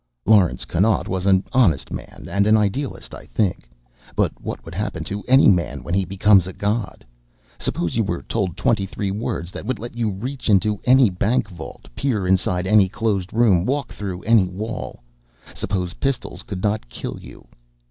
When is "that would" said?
9.51-9.77